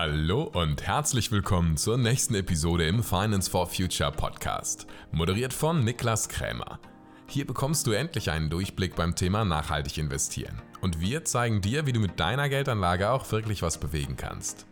[0.00, 6.28] Hallo und herzlich willkommen zur nächsten Episode im Finance for Future Podcast, moderiert von Niklas
[6.28, 6.78] Krämer.
[7.26, 11.92] Hier bekommst du endlich einen Durchblick beim Thema nachhaltig investieren und wir zeigen dir, wie
[11.92, 14.66] du mit deiner Geldanlage auch wirklich was bewegen kannst.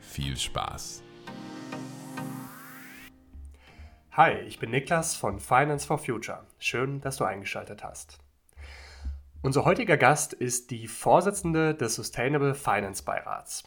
[0.00, 1.04] Viel Spaß!
[4.10, 6.44] Hi, ich bin Niklas von Finance for Future.
[6.58, 8.18] Schön, dass du eingeschaltet hast.
[9.42, 13.62] Unser heutiger Gast ist die Vorsitzende des Sustainable Finance Beirats.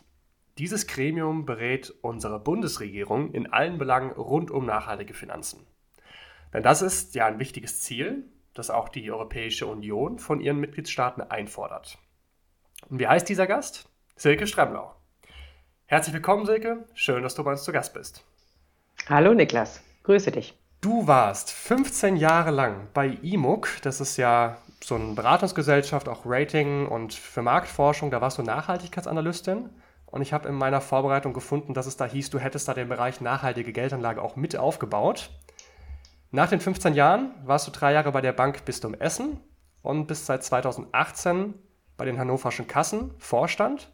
[0.57, 5.67] Dieses Gremium berät unsere Bundesregierung in allen Belangen rund um nachhaltige Finanzen.
[6.53, 8.23] Denn das ist ja ein wichtiges Ziel,
[8.53, 11.97] das auch die Europäische Union von ihren Mitgliedstaaten einfordert.
[12.89, 13.89] Und wie heißt dieser Gast?
[14.15, 14.95] Silke Stremlau.
[15.87, 16.87] Herzlich willkommen, Silke.
[16.93, 18.23] Schön, dass du bei uns zu Gast bist.
[19.09, 19.83] Hallo, Niklas.
[20.03, 20.57] Grüße dich.
[20.79, 26.87] Du warst 15 Jahre lang bei IMUG, das ist ja so eine Beratungsgesellschaft, auch Rating
[26.87, 29.69] und für Marktforschung, da warst du Nachhaltigkeitsanalystin.
[30.15, 32.87] Und ich habe in meiner Vorbereitung gefunden, dass es da hieß, du hättest da den
[32.87, 35.29] Bereich nachhaltige Geldanlage auch mit aufgebaut.
[36.31, 39.41] Nach den 15 Jahren warst du drei Jahre bei der Bank Bistum Essen
[39.81, 41.53] und bist seit 2018
[41.97, 43.91] bei den Hannoverschen Kassen Vorstand.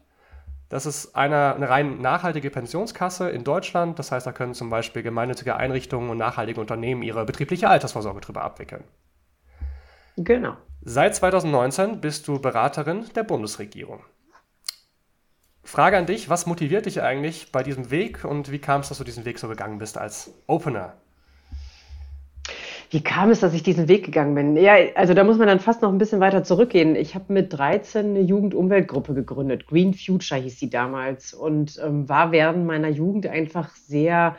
[0.68, 3.98] Das ist eine, eine rein nachhaltige Pensionskasse in Deutschland.
[3.98, 8.42] Das heißt, da können zum Beispiel gemeinnützige Einrichtungen und nachhaltige Unternehmen ihre betriebliche Altersvorsorge drüber
[8.42, 8.84] abwickeln.
[10.16, 10.56] Genau.
[10.82, 14.04] Seit 2019 bist du Beraterin der Bundesregierung.
[15.64, 18.98] Frage an dich, was motiviert dich eigentlich bei diesem Weg und wie kam es, dass
[18.98, 20.94] du diesen Weg so gegangen bist als Opener?
[22.90, 24.54] Wie kam es, dass ich diesen Weg gegangen bin?
[24.54, 26.94] Ja, also da muss man dann fast noch ein bisschen weiter zurückgehen.
[26.94, 29.66] Ich habe mit 13 eine Jugend-Umweltgruppe gegründet.
[29.66, 34.36] Green Future hieß sie damals und ähm, war während meiner Jugend einfach sehr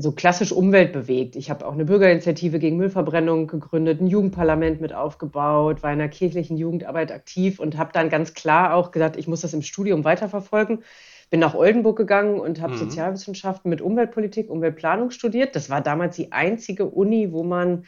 [0.00, 1.36] so klassisch umweltbewegt.
[1.36, 6.08] Ich habe auch eine Bürgerinitiative gegen Müllverbrennung gegründet, ein Jugendparlament mit aufgebaut, war in der
[6.08, 10.04] kirchlichen Jugendarbeit aktiv und habe dann ganz klar auch gesagt, ich muss das im Studium
[10.04, 10.82] weiterverfolgen.
[11.30, 12.78] Bin nach Oldenburg gegangen und habe mhm.
[12.78, 15.54] Sozialwissenschaften mit Umweltpolitik, Umweltplanung studiert.
[15.54, 17.84] Das war damals die einzige Uni, wo man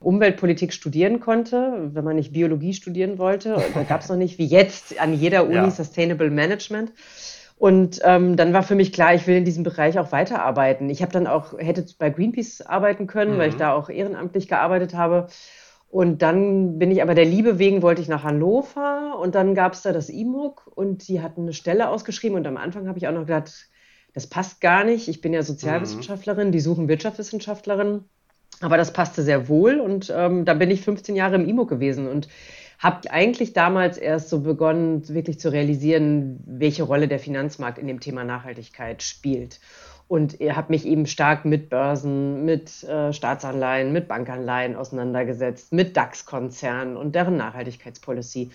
[0.00, 3.62] Umweltpolitik studieren konnte, wenn man nicht Biologie studieren wollte.
[3.74, 5.70] Da gab es noch nicht wie jetzt an jeder Uni ja.
[5.70, 6.92] Sustainable Management.
[7.60, 10.88] Und ähm, dann war für mich klar, ich will in diesem Bereich auch weiterarbeiten.
[10.88, 13.38] Ich habe dann auch, hätte bei Greenpeace arbeiten können, mhm.
[13.38, 13.58] weil ich mhm.
[13.58, 15.26] da auch ehrenamtlich gearbeitet habe.
[15.90, 19.74] Und dann bin ich aber der Liebe wegen, wollte ich nach Hannover und dann gab
[19.74, 23.06] es da das IMUG und die hatten eine Stelle ausgeschrieben und am Anfang habe ich
[23.06, 23.68] auch noch gedacht,
[24.14, 25.08] das passt gar nicht.
[25.08, 26.52] Ich bin ja Sozialwissenschaftlerin, mhm.
[26.52, 28.04] die suchen Wirtschaftswissenschaftlerin.
[28.60, 32.08] Aber das passte sehr wohl und ähm, dann bin ich 15 Jahre im IMUG gewesen
[32.08, 32.28] und
[32.78, 38.00] habe eigentlich damals erst so begonnen, wirklich zu realisieren, welche Rolle der Finanzmarkt in dem
[38.00, 39.60] Thema Nachhaltigkeit spielt.
[40.08, 46.96] Und habe mich eben stark mit Börsen, mit äh, Staatsanleihen, mit Bankanleihen auseinandergesetzt, mit DAX-Konzernen
[46.96, 48.50] und deren Nachhaltigkeitspolicy.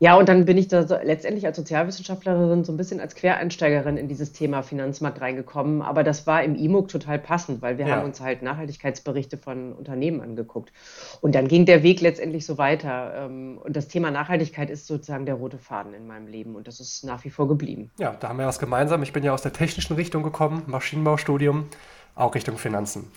[0.00, 3.96] Ja, und dann bin ich da so letztendlich als Sozialwissenschaftlerin so ein bisschen als Quereinsteigerin
[3.96, 5.82] in dieses Thema Finanzmarkt reingekommen.
[5.82, 7.96] Aber das war im IMUG total passend, weil wir ja.
[7.96, 10.72] haben uns halt Nachhaltigkeitsberichte von Unternehmen angeguckt.
[11.20, 13.26] Und dann ging der Weg letztendlich so weiter.
[13.26, 16.78] Ähm, und das Thema Nachhaltigkeit ist sozusagen der rote Faden in meinem Leben und das
[16.78, 17.90] ist nach wie vor geblieben.
[17.98, 19.02] Ja, da haben wir was gemeinsam.
[19.02, 21.66] Ich bin ja aus der technischen Richtung gekommen, Maschinenbaustudium,
[22.14, 23.10] auch Richtung Finanzen.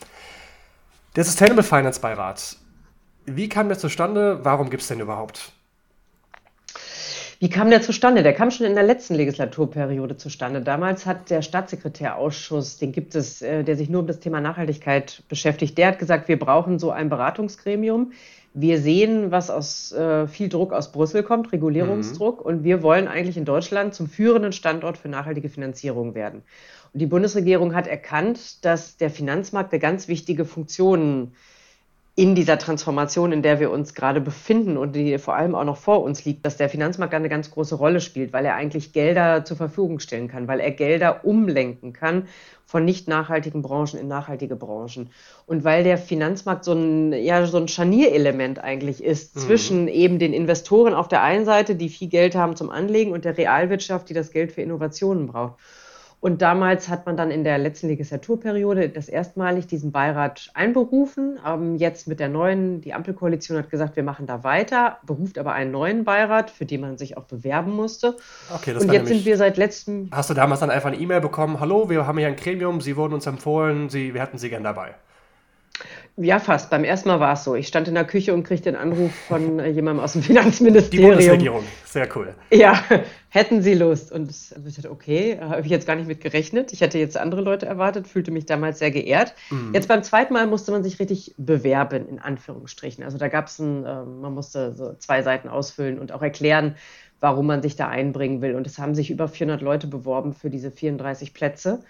[1.16, 2.56] Der Sustainable Finance Beirat.
[3.26, 4.40] Wie kam der zustande?
[4.44, 5.52] Warum gibt es den überhaupt?
[7.42, 8.22] Wie kam der zustande?
[8.22, 10.62] Der kam schon in der letzten Legislaturperiode zustande.
[10.62, 15.24] Damals hat der Staatssekretärausschuss, den gibt es, äh, der sich nur um das Thema Nachhaltigkeit
[15.28, 18.12] beschäftigt, der hat gesagt, wir brauchen so ein Beratungsgremium.
[18.54, 22.46] Wir sehen, was aus äh, viel Druck aus Brüssel kommt, Regulierungsdruck, mhm.
[22.46, 26.44] und wir wollen eigentlich in Deutschland zum führenden Standort für nachhaltige Finanzierung werden.
[26.94, 31.32] Und die Bundesregierung hat erkannt, dass der Finanzmarkt eine ganz wichtige Funktion
[32.16, 35.78] in dieser Transformation, in der wir uns gerade befinden und die vor allem auch noch
[35.78, 39.46] vor uns liegt, dass der Finanzmarkt eine ganz große Rolle spielt, weil er eigentlich Gelder
[39.46, 42.28] zur Verfügung stellen kann, weil er Gelder umlenken kann
[42.66, 45.10] von nicht nachhaltigen Branchen in nachhaltige Branchen.
[45.46, 49.40] Und weil der Finanzmarkt so ein, ja, so ein Scharnierelement eigentlich ist mhm.
[49.40, 53.24] zwischen eben den Investoren auf der einen Seite, die viel Geld haben zum Anlegen und
[53.26, 55.60] der Realwirtschaft, die das Geld für Innovationen braucht.
[56.22, 61.40] Und damals hat man dann in der letzten Legislaturperiode das erstmalig diesen Beirat einberufen.
[61.46, 65.54] Ähm, jetzt mit der neuen, die Ampelkoalition hat gesagt, wir machen da weiter, beruft aber
[65.54, 68.18] einen neuen Beirat, für den man sich auch bewerben musste.
[68.54, 70.10] Okay, das Und jetzt sind wir seit letztem.
[70.12, 71.60] Hast du damals dann einfach eine E-Mail bekommen?
[71.60, 74.64] Hallo, wir haben hier ein Gremium, Sie wurden uns empfohlen, Sie, wir hätten Sie gern
[74.64, 74.94] dabei.
[76.18, 76.70] Ja, fast.
[76.70, 77.56] Beim ersten Mal war es so.
[77.56, 81.12] Ich stand in der Küche und kriegte einen Anruf von äh, jemandem aus dem Finanzministerium.
[81.12, 82.36] Die Bundesregierung, sehr cool.
[82.52, 82.84] Ja,
[83.30, 84.12] hätten Sie Lust?
[84.12, 86.74] Und ich dachte, okay, habe ich jetzt gar nicht mit gerechnet.
[86.74, 89.34] Ich hätte jetzt andere Leute erwartet, fühlte mich damals sehr geehrt.
[89.50, 89.74] Mhm.
[89.74, 93.04] Jetzt beim zweiten Mal musste man sich richtig bewerben, in Anführungsstrichen.
[93.04, 96.76] Also da gab es ein, äh, man musste so zwei Seiten ausfüllen und auch erklären,
[97.22, 98.56] warum man sich da einbringen will.
[98.56, 101.84] Und es haben sich über 400 Leute beworben für diese 34 Plätze.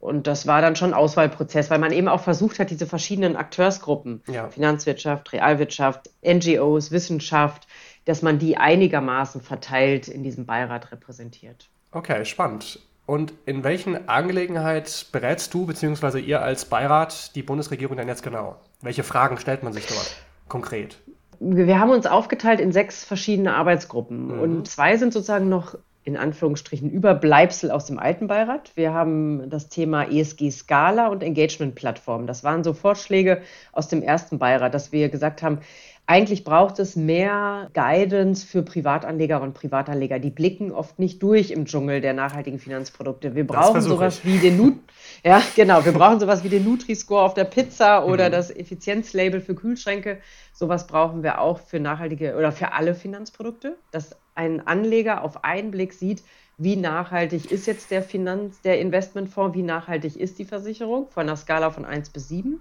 [0.00, 3.34] Und das war dann schon ein Auswahlprozess, weil man eben auch versucht hat, diese verschiedenen
[3.36, 4.48] Akteursgruppen, ja.
[4.48, 7.66] Finanzwirtschaft, Realwirtschaft, NGOs, Wissenschaft,
[8.04, 11.68] dass man die einigermaßen verteilt in diesem Beirat repräsentiert.
[11.90, 12.80] Okay, spannend.
[13.06, 16.20] Und in welchen Angelegenheit berätst du bzw.
[16.20, 18.56] ihr als Beirat die Bundesregierung denn jetzt genau?
[18.82, 20.14] Welche Fragen stellt man sich dort
[20.48, 20.98] konkret?
[21.40, 24.40] Wir haben uns aufgeteilt in sechs verschiedene Arbeitsgruppen mhm.
[24.40, 25.76] und zwei sind sozusagen noch
[26.08, 28.72] in Anführungsstrichen Überbleibsel aus dem alten Beirat.
[28.76, 32.26] Wir haben das Thema ESG Skala und Engagement Plattform.
[32.26, 35.58] Das waren so Vorschläge aus dem ersten Beirat, dass wir gesagt haben,
[36.06, 40.18] eigentlich braucht es mehr Guidance für Privatanleger und Privatanleger.
[40.18, 43.34] Die blicken oft nicht durch im Dschungel der nachhaltigen Finanzprodukte.
[43.34, 44.74] Wir brauchen sowas wie den Nut
[45.24, 45.84] ja, genau.
[45.84, 48.32] Wir brauchen sowas wie den Nutri-Score auf der Pizza oder mhm.
[48.32, 50.18] das Effizienzlabel für Kühlschränke.
[50.54, 55.72] Sowas brauchen wir auch für nachhaltige oder für alle Finanzprodukte, dass ein Anleger auf einen
[55.72, 56.22] Blick sieht,
[56.58, 61.36] wie nachhaltig ist jetzt der Finanz, der Investmentfonds, wie nachhaltig ist die Versicherung von einer
[61.36, 62.60] Skala von 1 bis 7.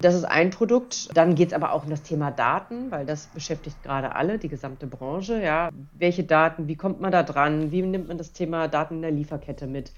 [0.00, 1.16] Das ist ein Produkt.
[1.16, 4.48] Dann geht es aber auch um das Thema Daten, weil das beschäftigt gerade alle, die
[4.48, 5.42] gesamte Branche.
[5.42, 5.70] Ja.
[5.92, 7.70] Welche Daten, wie kommt man da dran?
[7.70, 9.92] Wie nimmt man das Thema Daten in der Lieferkette mit?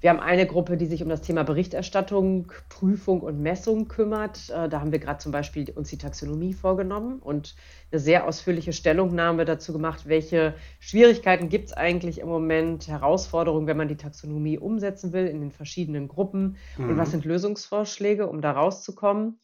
[0.00, 4.48] Wir haben eine Gruppe, die sich um das Thema Berichterstattung, Prüfung und Messung kümmert.
[4.48, 7.54] Äh, da haben wir gerade zum Beispiel uns die Taxonomie vorgenommen und
[7.92, 13.76] eine sehr ausführliche Stellungnahme dazu gemacht, welche Schwierigkeiten gibt es eigentlich im Moment, Herausforderungen, wenn
[13.76, 16.90] man die Taxonomie umsetzen will in den verschiedenen Gruppen mhm.
[16.90, 17.12] und was mhm.
[17.12, 19.38] sind Lösungsvorschläge, um da rauszukommen.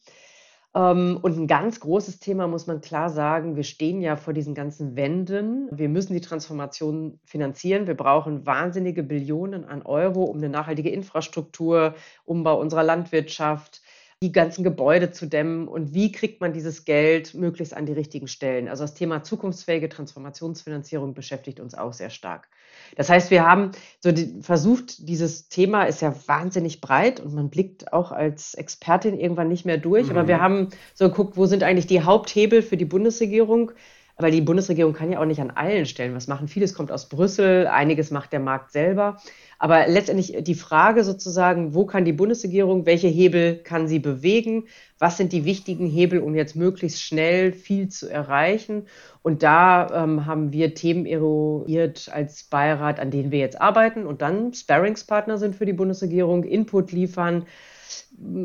[0.75, 4.53] Ähm, und ein ganz großes Thema muss man klar sagen, wir stehen ja vor diesen
[4.53, 5.69] ganzen Wänden.
[5.71, 7.87] Wir müssen die Transformation finanzieren.
[7.87, 13.81] Wir brauchen wahnsinnige Billionen an Euro, um eine nachhaltige Infrastruktur, Umbau unserer Landwirtschaft,
[14.23, 18.27] die ganzen Gebäude zu dämmen und wie kriegt man dieses Geld möglichst an die richtigen
[18.27, 18.67] Stellen.
[18.67, 22.47] Also das Thema zukunftsfähige Transformationsfinanzierung beschäftigt uns auch sehr stark.
[22.95, 27.51] Das heißt, wir haben so die, versucht, dieses Thema ist ja wahnsinnig breit und man
[27.51, 30.17] blickt auch als Expertin irgendwann nicht mehr durch, mhm.
[30.17, 33.71] aber wir haben so geguckt, wo sind eigentlich die Haupthebel für die Bundesregierung?
[34.19, 36.47] Weil die Bundesregierung kann ja auch nicht an allen Stellen was machen.
[36.47, 39.17] Vieles kommt aus Brüssel, einiges macht der Markt selber.
[39.59, 44.65] Aber letztendlich die Frage sozusagen, wo kann die Bundesregierung, welche Hebel kann sie bewegen?
[44.99, 48.87] Was sind die wichtigen Hebel, um jetzt möglichst schnell viel zu erreichen?
[49.23, 54.21] Und da ähm, haben wir Themen eruiert als Beirat, an denen wir jetzt arbeiten und
[54.21, 57.45] dann Sparringspartner sind für die Bundesregierung, Input liefern,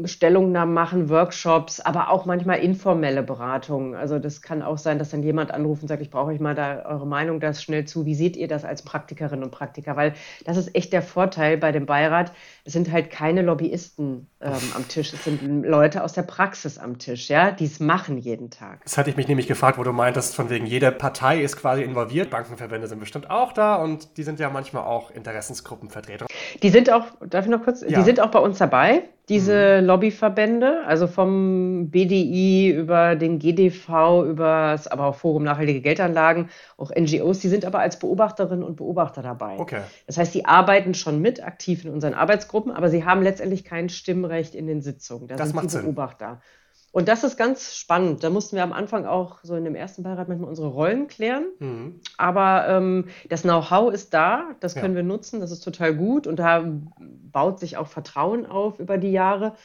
[0.04, 3.94] Stellungnahmen machen, Workshops, aber auch manchmal informelle Beratungen.
[3.94, 6.54] Also das kann auch sein, dass dann jemand anruft und sagt, ich brauche euch mal
[6.54, 8.04] da eure Meinung das schnell zu.
[8.04, 9.96] Wie seht ihr das als Praktikerinnen und Praktiker?
[9.96, 10.12] Weil
[10.44, 12.32] das ist echt der Vorteil bei dem Beirat.
[12.66, 16.98] Es sind halt keine Lobbyisten ähm, am Tisch, es sind Leute aus der Praxis am
[16.98, 18.80] Tisch, ja, die es machen jeden Tag.
[18.84, 21.82] Das hatte ich mich nämlich gefragt, wo du meintest, von wegen jede Partei ist quasi
[21.82, 22.28] involviert.
[22.28, 26.26] Bankenverbände sind bestimmt auch da und die sind ja manchmal auch Interessensgruppenvertreter.
[26.62, 27.98] Die sind auch, darf ich noch kurz, ja.
[27.98, 29.86] die sind auch bei uns dabei diese mhm.
[29.86, 36.90] Lobbyverbände, also vom BDI über den GDV, über das aber auch Forum Nachhaltige Geldanlagen, auch
[36.90, 39.58] NGOs, die sind aber als Beobachterinnen und Beobachter dabei.
[39.58, 39.82] Okay.
[40.06, 43.88] Das heißt, die arbeiten schon mit aktiv in unseren Arbeitsgruppen, aber sie haben letztendlich kein
[43.88, 45.28] Stimmrecht in den Sitzungen.
[45.28, 46.28] Da das sind macht die Beobachter.
[46.28, 46.61] Sinn.
[46.92, 48.22] Und das ist ganz spannend.
[48.22, 51.46] Da mussten wir am Anfang auch so in dem ersten Beirat manchmal unsere Rollen klären.
[51.58, 52.00] Mhm.
[52.18, 54.96] Aber ähm, das Know-how ist da, das können ja.
[54.96, 56.26] wir nutzen, das ist total gut.
[56.26, 56.70] Und da
[57.00, 59.56] baut sich auch Vertrauen auf über die Jahre.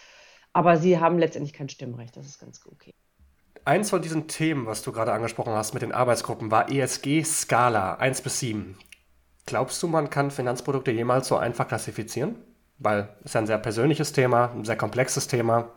[0.54, 2.94] Aber sie haben letztendlich kein Stimmrecht, das ist ganz okay.
[3.66, 8.22] Eins von diesen Themen, was du gerade angesprochen hast mit den Arbeitsgruppen, war ESG-Skala 1
[8.22, 8.78] bis 7.
[9.46, 12.36] Glaubst du, man kann Finanzprodukte jemals so einfach klassifizieren?
[12.80, 15.70] Weil es ist ein sehr persönliches Thema, ein sehr komplexes Thema.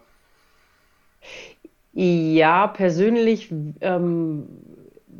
[1.92, 4.46] Ja, persönlich ähm,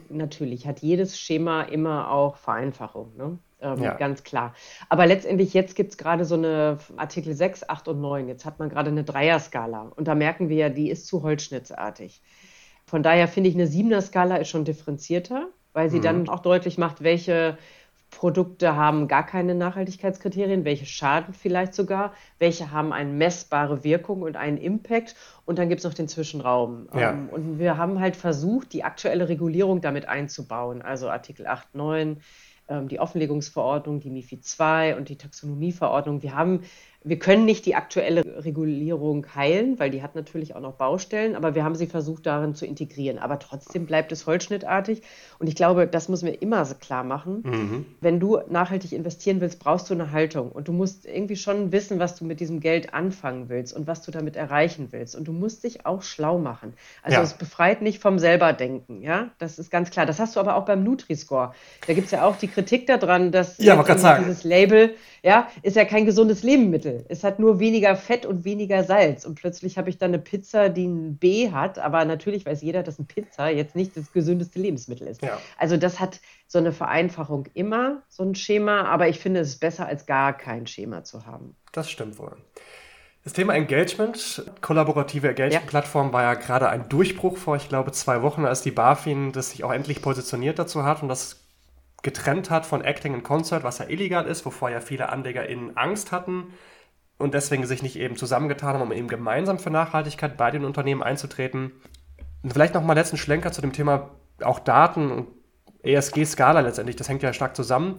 [0.09, 3.39] natürlich hat jedes Schema immer auch Vereinfachung, ne?
[3.63, 3.95] Ähm, ja.
[3.95, 4.55] ganz klar.
[4.89, 8.27] Aber letztendlich, jetzt gibt es gerade so eine Artikel 6, 8 und 9.
[8.27, 9.93] Jetzt hat man gerade eine Dreierskala.
[9.97, 12.23] Und da merken wir ja, die ist zu holzschnittsartig.
[12.87, 16.03] Von daher finde ich, eine Siebener-Skala ist schon differenzierter, weil sie mhm.
[16.03, 17.59] dann auch deutlich macht, welche
[18.11, 24.37] Produkte haben gar keine Nachhaltigkeitskriterien, welche schaden vielleicht sogar, welche haben eine messbare Wirkung und
[24.37, 25.15] einen Impact
[25.47, 26.89] und dann gibt es noch den Zwischenraum.
[26.95, 27.13] Ja.
[27.13, 32.21] Ähm, und wir haben halt versucht, die aktuelle Regulierung damit einzubauen, also Artikel 8, 9,
[32.69, 36.23] ähm, die Offenlegungsverordnung, die MIFID II und die Taxonomieverordnung.
[36.23, 36.63] Wir haben
[37.03, 41.55] Wir können nicht die aktuelle Regulierung heilen, weil die hat natürlich auch noch Baustellen, aber
[41.55, 43.19] wir haben sie versucht darin zu integrieren.
[43.19, 45.01] Aber trotzdem bleibt es holzschnittartig.
[45.39, 47.43] Und ich glaube, das müssen wir immer so klar machen.
[47.43, 47.87] Mhm.
[48.03, 50.53] Wenn du nachhaltig investieren willst, brauchst du eine Haltung.
[50.53, 54.03] Und du musst irgendwie schon wissen, was du mit diesem Geld anfangen willst und was
[54.03, 55.17] du damit erreichen willst.
[55.17, 56.75] Und du musst dich auch schlau machen.
[57.03, 57.23] Also ja.
[57.23, 59.01] es befreit nicht vom selberdenken.
[59.01, 60.05] Ja, das ist ganz klar.
[60.05, 61.55] Das hast du aber auch beim Nutri-Score.
[61.87, 63.83] Da gibt es ja auch die Kritik daran, dass ja,
[64.19, 66.43] dieses Label ja, ist ja kein gesundes
[66.91, 67.07] Lebensmittel.
[67.09, 69.25] Es hat nur weniger Fett und weniger Salz.
[69.25, 72.83] Und plötzlich habe ich dann eine Pizza, die ein B hat, aber natürlich weiß jeder,
[72.83, 75.23] dass eine Pizza jetzt nicht das gesündeste Lebensmittel ist.
[75.23, 75.39] Ja.
[75.59, 79.87] Also das hat so eine Vereinfachung immer, so ein Schema, aber ich finde es besser,
[79.87, 81.57] als gar kein Schema zu haben.
[81.73, 82.37] Das stimmt wohl.
[83.23, 86.13] Das Thema Engagement, kollaborative Engagement-Plattform, ja.
[86.15, 89.63] war ja gerade ein Durchbruch vor, ich glaube, zwei Wochen, als die BaFin das sich
[89.63, 91.37] auch endlich positioniert dazu hat und das
[92.03, 96.13] getrennt hat von Acting in Concert, was ja illegal ist, wovor ja viele AnlegerInnen Angst
[96.13, 96.47] hatten
[97.21, 101.03] und deswegen sich nicht eben zusammengetan haben, um eben gemeinsam für Nachhaltigkeit bei den Unternehmen
[101.03, 101.73] einzutreten.
[102.43, 104.11] Und vielleicht nochmal letzten Schlenker zu dem Thema
[104.43, 105.29] auch Daten und
[105.83, 107.97] ESG-Skala letztendlich, das hängt ja stark zusammen.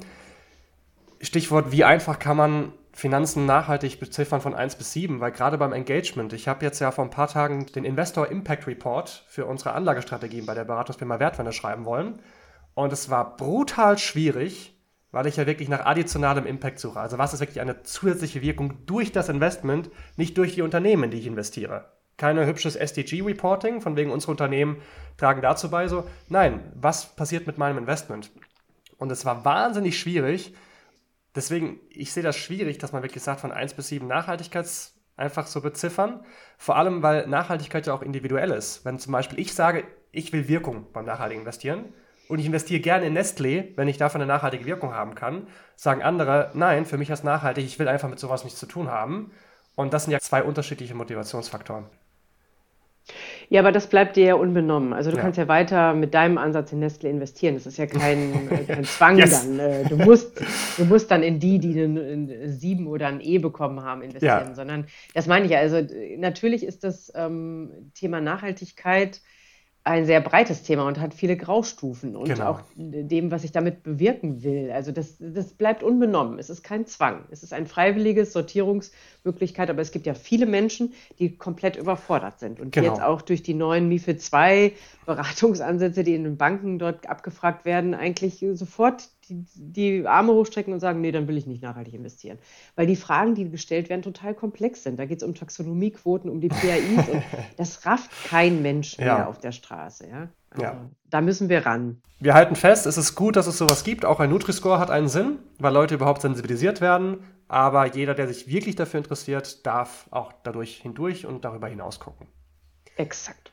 [1.19, 5.71] Stichwort, wie einfach kann man Finanzen nachhaltig beziffern von 1 bis 7, weil gerade beim
[5.71, 9.73] Engagement, ich habe jetzt ja vor ein paar Tagen den Investor Impact Report für unsere
[9.73, 12.19] Anlagestrategien bei der Beratungsfirma Wertwende schreiben wollen.
[12.73, 14.75] Und es war brutal schwierig,
[15.11, 16.99] weil ich ja wirklich nach additionalem Impact suche.
[16.99, 21.11] Also was ist wirklich eine zusätzliche Wirkung durch das Investment, nicht durch die Unternehmen, in
[21.11, 21.91] die ich investiere.
[22.17, 24.77] Keine hübsches SDG-Reporting, von wegen unsere Unternehmen
[25.17, 26.07] tragen dazu bei, so.
[26.29, 28.31] Nein, was passiert mit meinem Investment?
[28.97, 30.53] Und es war wahnsinnig schwierig.
[31.35, 35.47] Deswegen, ich sehe das schwierig, dass man wirklich sagt, von 1 bis 7 Nachhaltigkeits einfach
[35.47, 36.23] so beziffern.
[36.57, 38.85] Vor allem, weil Nachhaltigkeit ja auch individuell ist.
[38.85, 41.93] Wenn zum Beispiel ich sage, ich will Wirkung beim nachhaltigen Investieren,
[42.31, 46.01] und ich investiere gerne in Nestlé, wenn ich davon eine nachhaltige Wirkung haben kann, sagen
[46.01, 49.31] andere, nein, für mich ist nachhaltig, ich will einfach mit sowas nichts zu tun haben.
[49.75, 51.85] Und das sind ja zwei unterschiedliche Motivationsfaktoren.
[53.49, 54.93] Ja, aber das bleibt dir ja unbenommen.
[54.93, 55.23] Also du ja.
[55.23, 57.55] kannst ja weiter mit deinem Ansatz in Nestle investieren.
[57.55, 59.43] Das ist ja kein, äh, kein Zwang yes.
[59.43, 59.59] dann.
[59.59, 60.39] Äh, du musst,
[60.77, 64.47] du musst dann in die, die einen sieben oder ein E bekommen haben, investieren.
[64.47, 64.55] Ja.
[64.55, 65.59] Sondern das meine ich ja.
[65.59, 65.85] Also
[66.17, 69.19] natürlich ist das ähm, Thema Nachhaltigkeit
[69.83, 72.51] ein sehr breites Thema und hat viele Graustufen und genau.
[72.51, 74.71] auch dem, was ich damit bewirken will.
[74.71, 76.37] Also das, das bleibt unbenommen.
[76.37, 77.23] Es ist kein Zwang.
[77.31, 82.59] Es ist ein freiwilliges Sortierungsmöglichkeit, aber es gibt ja viele Menschen, die komplett überfordert sind
[82.59, 82.83] und genau.
[82.83, 84.73] die jetzt auch durch die neuen MIFID II
[85.07, 90.79] Beratungsansätze, die in den Banken dort abgefragt werden, eigentlich sofort die, die Arme hochstrecken und
[90.79, 92.37] sagen, nee, dann will ich nicht nachhaltig investieren.
[92.75, 94.99] Weil die Fragen, die gestellt werden, total komplex sind.
[94.99, 97.23] Da geht es um Taxonomiequoten, um die PAIs und
[97.57, 99.15] das rafft kein Mensch ja.
[99.15, 100.07] mehr auf der Straße.
[100.07, 100.29] Ja?
[100.49, 100.89] Also, ja.
[101.09, 102.01] Da müssen wir ran.
[102.19, 104.05] Wir halten fest, es ist gut, dass es sowas gibt.
[104.05, 107.19] Auch ein Nutri-Score hat einen Sinn, weil Leute überhaupt sensibilisiert werden.
[107.47, 112.27] Aber jeder, der sich wirklich dafür interessiert, darf auch dadurch hindurch und darüber hinaus gucken.
[112.95, 113.50] Exakt.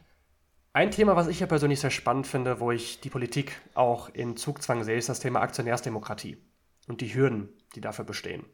[0.79, 4.37] Ein Thema, was ich ja persönlich sehr spannend finde, wo ich die Politik auch in
[4.37, 6.39] Zugzwang sehe, ist das Thema Aktionärsdemokratie
[6.87, 8.45] und die Hürden, die dafür bestehen.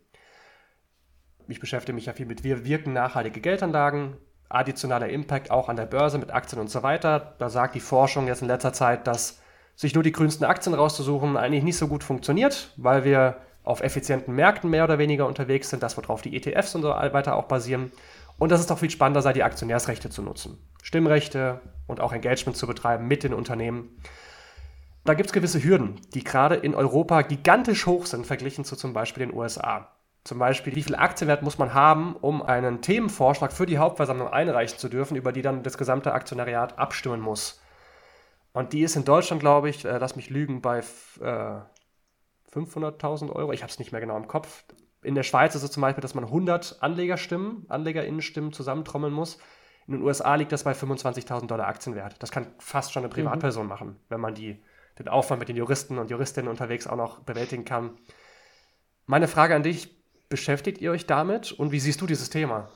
[1.49, 4.17] Ich beschäftige mich ja viel mit Wir wirken nachhaltige Geldanlagen,
[4.49, 7.35] additionaler Impact auch an der Börse mit Aktien und so weiter.
[7.39, 9.43] Da sagt die Forschung jetzt in letzter Zeit, dass
[9.77, 14.35] sich nur die grünsten Aktien rauszusuchen eigentlich nicht so gut funktioniert, weil wir auf effizienten
[14.35, 17.93] Märkten mehr oder weniger unterwegs sind, das worauf die ETFs und so weiter auch basieren.
[18.39, 20.57] Und dass es doch viel spannender sei, die Aktionärsrechte zu nutzen.
[20.83, 23.97] Stimmrechte und auch Engagement zu betreiben mit den Unternehmen.
[25.05, 28.95] Da gibt es gewisse Hürden, die gerade in Europa gigantisch hoch sind, verglichen zu zum
[28.95, 29.89] Beispiel den USA.
[30.25, 34.79] Zum Beispiel, wie viel Aktienwert muss man haben, um einen Themenvorschlag für die Hauptversammlung einreichen
[34.79, 37.61] zu dürfen, über die dann das gesamte Aktionariat abstimmen muss.
[38.55, 41.61] Und die ist in Deutschland, glaube ich, äh, lass mich lügen, bei äh,
[42.55, 43.53] 500.000 Euro.
[43.53, 44.65] Ich habe es nicht mehr genau im Kopf.
[45.03, 49.39] In der Schweiz ist es zum Beispiel, dass man 100 Anlegerstimmen, Anlegerinnenstimmen zusammentrommeln muss.
[49.87, 52.17] In den USA liegt das bei 25.000 Dollar Aktienwert.
[52.21, 53.15] Das kann fast schon eine mhm.
[53.15, 53.69] Privatperson mhm.
[53.69, 54.63] machen, wenn man die,
[54.99, 57.91] den Aufwand mit den Juristen und Juristinnen unterwegs auch noch bewältigen kann.
[59.07, 59.95] Meine Frage an dich,
[60.29, 62.69] beschäftigt ihr euch damit und wie siehst du dieses Thema?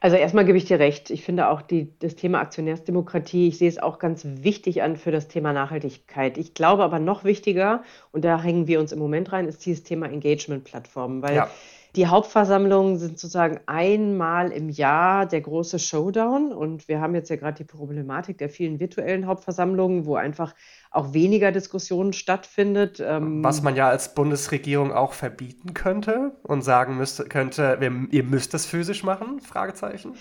[0.00, 1.10] Also erstmal gebe ich dir recht.
[1.10, 5.10] Ich finde auch die, das Thema Aktionärsdemokratie, ich sehe es auch ganz wichtig an für
[5.10, 6.36] das Thema Nachhaltigkeit.
[6.36, 9.84] Ich glaube aber noch wichtiger, und da hängen wir uns im Moment rein, ist dieses
[9.84, 11.50] Thema Engagement-Plattformen, weil ja.
[11.96, 16.52] Die Hauptversammlungen sind sozusagen einmal im Jahr der große Showdown.
[16.52, 20.54] Und wir haben jetzt ja gerade die Problematik der vielen virtuellen Hauptversammlungen, wo einfach
[20.90, 23.02] auch weniger Diskussionen stattfindet.
[23.04, 27.78] Ähm Was man ja als Bundesregierung auch verbieten könnte und sagen müsste, könnte,
[28.10, 29.40] ihr müsst das physisch machen?
[29.40, 30.12] Fragezeichen.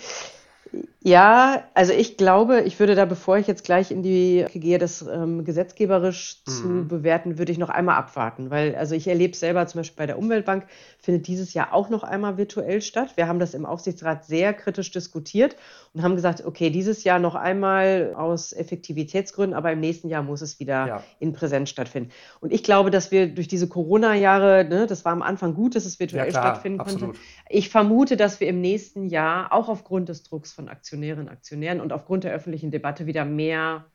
[1.02, 4.80] Ja, also ich glaube, ich würde da, bevor ich jetzt gleich in die Ecke gehe,
[4.80, 6.52] das ähm, gesetzgeberisch mhm.
[6.52, 10.08] zu bewerten, würde ich noch einmal abwarten, weil also ich erlebe selber zum Beispiel bei
[10.08, 10.66] der Umweltbank,
[10.98, 13.12] findet dieses Jahr auch noch einmal virtuell statt.
[13.16, 15.56] Wir haben das im Aufsichtsrat sehr kritisch diskutiert
[15.94, 20.42] und haben gesagt, okay, dieses Jahr noch einmal aus Effektivitätsgründen, aber im nächsten Jahr muss
[20.42, 21.04] es wieder ja.
[21.20, 22.10] in Präsenz stattfinden.
[22.40, 25.86] Und ich glaube, dass wir durch diese Corona-Jahre, ne, das war am Anfang gut, dass
[25.86, 27.02] es virtuell ja, klar, stattfinden absolut.
[27.02, 27.20] konnte.
[27.50, 31.82] Ich vermute, dass wir im nächsten Jahr auch aufgrund des Drucks von Aktionärinnen und Aktionären
[31.82, 33.86] und aufgrund der öffentlichen Debatte wieder mehr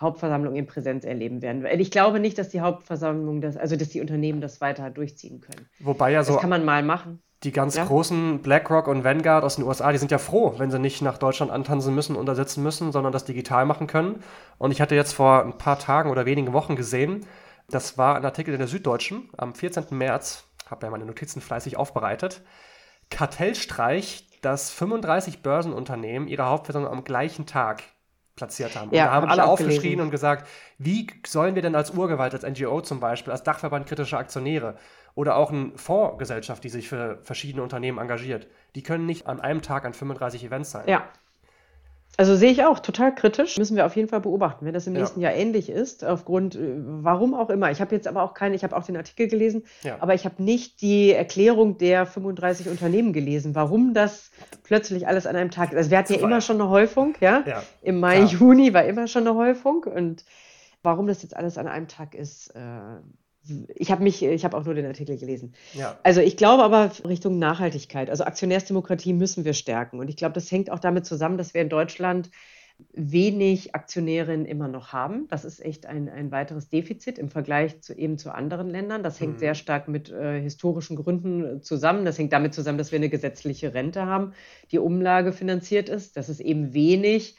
[0.00, 1.64] Hauptversammlungen in Präsenz erleben werden.
[1.80, 5.68] Ich glaube nicht, dass die Hauptversammlung das, also dass die Unternehmen das weiter durchziehen können.
[5.80, 6.34] Wobei ja so.
[6.34, 7.22] Das kann man mal machen.
[7.42, 7.84] Die ganz ja?
[7.84, 11.18] großen BlackRock und Vanguard aus den USA, die sind ja froh, wenn sie nicht nach
[11.18, 14.22] Deutschland antanzen müssen und da sitzen müssen, sondern das digital machen können.
[14.58, 17.26] Und ich hatte jetzt vor ein paar Tagen oder wenigen Wochen gesehen,
[17.68, 19.86] das war ein Artikel in der Süddeutschen am 14.
[19.90, 22.42] März, habe ja meine Notizen fleißig aufbereitet.
[23.10, 27.82] Kartellstreich, dass 35 Börsenunternehmen ihre Hauptversammlung am gleichen Tag
[28.36, 28.90] platziert haben.
[28.92, 30.00] Ja, und da haben hab alle aufgeschrien gelesen.
[30.02, 30.46] und gesagt,
[30.78, 34.76] wie sollen wir denn als Urgewalt, als NGO zum Beispiel, als Dachverband kritischer Aktionäre
[35.14, 39.62] oder auch eine Fondsgesellschaft, die sich für verschiedene Unternehmen engagiert, die können nicht an einem
[39.62, 40.86] Tag an 35 Events sein.
[40.86, 41.08] Ja,
[42.18, 43.58] also sehe ich auch total kritisch.
[43.58, 45.00] Müssen wir auf jeden Fall beobachten, wenn das im ja.
[45.00, 47.70] nächsten Jahr ähnlich ist, aufgrund, äh, warum auch immer.
[47.70, 49.96] Ich habe jetzt aber auch keine, ich habe auch den Artikel gelesen, ja.
[50.00, 54.30] aber ich habe nicht die Erklärung der 35 Unternehmen gelesen, warum das
[54.62, 55.76] plötzlich alles an einem Tag ist.
[55.76, 57.44] Also wir hatten ja immer schon eine Häufung, ja.
[57.46, 57.62] ja.
[57.82, 58.20] Im Mai.
[58.22, 60.24] Juni war immer schon eine Häufung und
[60.82, 62.60] warum das jetzt alles an einem Tag ist, äh,
[63.74, 65.54] ich habe mich, ich habe auch nur den Artikel gelesen.
[65.74, 65.98] Ja.
[66.02, 69.98] Also ich glaube aber Richtung Nachhaltigkeit, also Aktionärsdemokratie müssen wir stärken.
[69.98, 72.30] Und ich glaube, das hängt auch damit zusammen, dass wir in Deutschland
[72.92, 75.28] wenig Aktionärinnen immer noch haben.
[75.28, 79.02] Das ist echt ein, ein weiteres Defizit im Vergleich zu eben zu anderen Ländern.
[79.02, 79.38] Das hängt mhm.
[79.38, 82.04] sehr stark mit äh, historischen Gründen zusammen.
[82.04, 84.34] Das hängt damit zusammen, dass wir eine gesetzliche Rente haben,
[84.72, 86.16] die Umlage finanziert ist.
[86.16, 87.36] Das ist eben wenig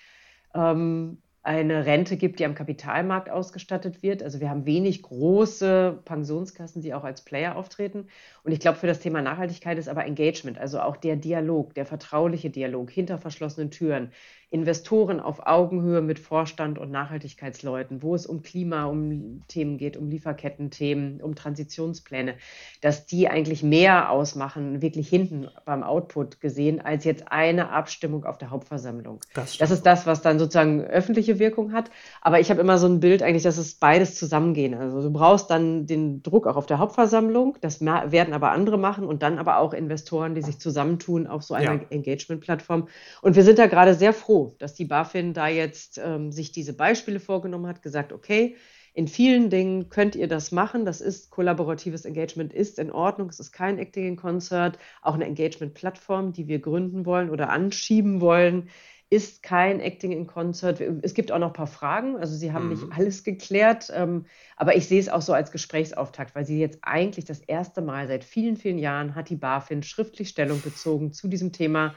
[0.55, 4.21] ähm, eine Rente gibt, die am Kapitalmarkt ausgestattet wird.
[4.21, 8.07] Also wir haben wenig große Pensionskassen, die auch als Player auftreten.
[8.43, 11.85] Und ich glaube, für das Thema Nachhaltigkeit ist aber Engagement, also auch der Dialog, der
[11.85, 14.11] vertrauliche Dialog hinter verschlossenen Türen,
[14.49, 20.09] Investoren auf Augenhöhe mit Vorstand und Nachhaltigkeitsleuten, wo es um Klima, um Themen geht, um
[20.09, 22.35] Lieferkettenthemen, um Transitionspläne,
[22.79, 28.37] dass die eigentlich mehr ausmachen, wirklich hinten beim Output gesehen, als jetzt eine Abstimmung auf
[28.37, 29.19] der Hauptversammlung.
[29.33, 31.91] Das, das ist das, was dann sozusagen öffentliche Wirkung hat.
[32.21, 34.75] Aber ich habe immer so ein Bild eigentlich, dass es beides zusammengehen.
[34.75, 39.05] Also du brauchst dann den Druck auch auf der Hauptversammlung, das werden aber andere machen
[39.05, 41.81] und dann aber auch Investoren, die sich zusammentun auf so einer ja.
[41.89, 42.87] Engagement-Plattform.
[43.21, 46.51] Und wir sind da gerade sehr froh, froh, dass die BaFin da jetzt ähm, sich
[46.51, 48.55] diese Beispiele vorgenommen hat, gesagt, okay,
[48.93, 50.85] in vielen Dingen könnt ihr das machen.
[50.85, 53.29] Das ist kollaboratives Engagement, ist in Ordnung.
[53.29, 58.21] Es ist kein Acting in Concert, auch eine Engagement-Plattform, die wir gründen wollen oder anschieben
[58.21, 58.69] wollen,
[59.09, 60.81] ist kein Acting in Concert.
[60.81, 62.17] Es gibt auch noch ein paar Fragen.
[62.17, 62.69] Also sie haben mhm.
[62.71, 66.79] nicht alles geklärt, ähm, aber ich sehe es auch so als Gesprächsauftakt, weil sie jetzt
[66.81, 71.27] eigentlich das erste Mal seit vielen, vielen Jahren hat die BaFin schriftlich Stellung bezogen zu
[71.27, 71.95] diesem Thema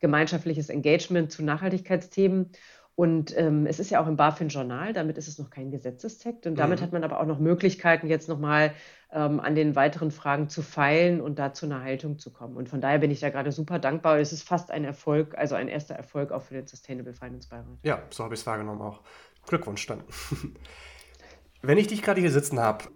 [0.00, 2.50] gemeinschaftliches Engagement zu Nachhaltigkeitsthemen.
[2.94, 6.48] Und ähm, es ist ja auch im BaFin-Journal, damit ist es noch kein Gesetzestext.
[6.48, 6.84] Und damit mhm.
[6.84, 8.74] hat man aber auch noch Möglichkeiten, jetzt nochmal
[9.12, 12.56] ähm, an den weiteren Fragen zu feilen und da zu einer Haltung zu kommen.
[12.56, 14.18] Und von daher bin ich da gerade super dankbar.
[14.18, 17.66] Es ist fast ein Erfolg, also ein erster Erfolg auch für den Sustainable Finance Beirat.
[17.84, 19.00] Ja, so habe ich es wahrgenommen auch.
[19.46, 20.02] Glückwunsch dann.
[21.62, 22.86] Wenn ich dich gerade hier sitzen habe,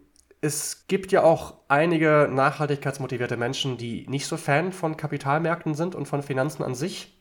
[0.43, 6.07] es gibt ja auch einige nachhaltigkeitsmotivierte Menschen, die nicht so Fan von Kapitalmärkten sind und
[6.07, 7.17] von Finanzen an sich.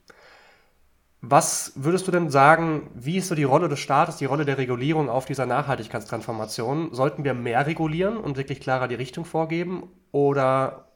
[1.21, 4.57] Was würdest du denn sagen, wie ist so die Rolle des Staates, die Rolle der
[4.57, 6.95] Regulierung auf dieser Nachhaltigkeitstransformation?
[6.95, 10.87] Sollten wir mehr regulieren und wirklich klarer die Richtung vorgeben oder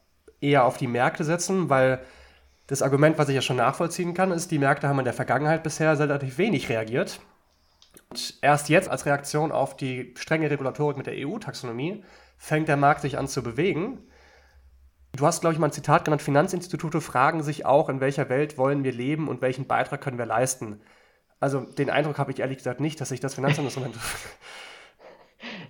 [0.41, 1.69] eher auf die Märkte setzen?
[1.69, 1.99] Weil
[2.65, 5.61] das Argument, was ich ja schon nachvollziehen kann, ist, die Märkte haben in der Vergangenheit
[5.61, 7.19] bisher relativ wenig reagiert
[8.09, 12.03] und erst jetzt als Reaktion auf die strenge Regulatorik mit der EU-Taxonomie
[12.37, 13.99] fängt der Markt sich an zu bewegen.
[15.13, 18.57] Du hast, glaube ich, mal ein Zitat genannt, Finanzinstitute fragen sich auch, in welcher Welt
[18.57, 20.81] wollen wir leben und welchen Beitrag können wir leisten.
[21.39, 23.95] Also den Eindruck habe ich ehrlich gesagt nicht, dass sich das Finanzinstrument...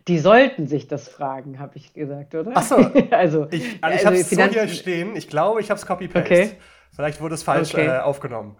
[0.07, 2.55] Die sollten sich das fragen, habe ich gesagt, oder?
[2.55, 2.75] Achso,
[3.11, 4.53] also, ich, also ich habe es Finanz...
[4.53, 5.15] so hier stehen.
[5.15, 6.19] Ich glaube, ich habe es copy-paste.
[6.19, 6.51] Okay.
[6.95, 7.87] Vielleicht wurde es falsch okay.
[7.87, 8.55] äh, aufgenommen.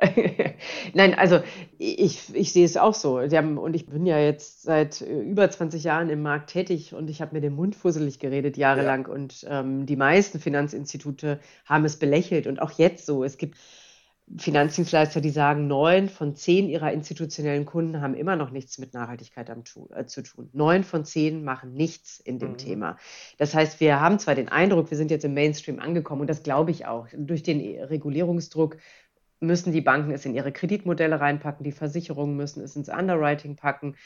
[0.94, 1.40] Nein, also
[1.78, 3.20] ich, ich sehe es auch so.
[3.20, 7.10] Haben, und ich bin ja jetzt seit äh, über 20 Jahren im Markt tätig und
[7.10, 9.06] ich habe mir den Mund fusselig geredet jahrelang.
[9.08, 9.12] Ja.
[9.12, 13.24] Und ähm, die meisten Finanzinstitute haben es belächelt und auch jetzt so.
[13.24, 13.58] Es gibt
[14.36, 19.48] Finanzdienstleister, die sagen, neun von zehn ihrer institutionellen Kunden haben immer noch nichts mit Nachhaltigkeit
[19.50, 19.62] am,
[19.94, 20.50] äh, zu tun.
[20.52, 22.58] Neun von zehn machen nichts in dem mhm.
[22.58, 22.96] Thema.
[23.38, 26.42] Das heißt, wir haben zwar den Eindruck, wir sind jetzt im Mainstream angekommen und das
[26.42, 27.08] glaube ich auch.
[27.16, 28.76] Durch den Regulierungsdruck
[29.40, 33.96] müssen die Banken es in ihre Kreditmodelle reinpacken, die Versicherungen müssen es ins Underwriting packen.